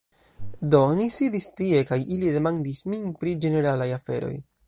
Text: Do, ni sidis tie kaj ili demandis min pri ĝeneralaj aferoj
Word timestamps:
Do, 0.75 0.79
ni 0.99 1.09
sidis 1.17 1.49
tie 1.59 1.83
kaj 1.91 1.99
ili 2.17 2.33
demandis 2.37 2.81
min 2.95 3.05
pri 3.21 3.37
ĝeneralaj 3.45 3.91
aferoj 4.01 4.35